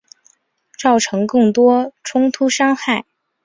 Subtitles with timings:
[0.79, 3.05] 造成更多冲突伤害